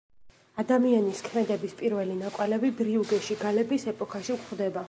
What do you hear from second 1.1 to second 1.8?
ქმედების